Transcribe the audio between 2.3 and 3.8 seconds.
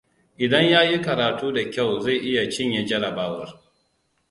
cinye jarabawar.